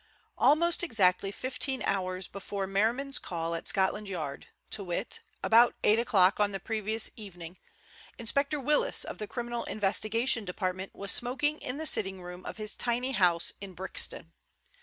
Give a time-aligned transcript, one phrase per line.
[0.39, 6.39] Almost exactly fifteen hours before Merriman's call at Scotland Yard, to wit, about eight o'clock
[6.39, 7.59] on the previous evening,
[8.17, 12.75] Inspector Willis of the Criminal Investigation Department was smoking in the sitting room of his
[12.75, 14.33] tiny house in Brixton.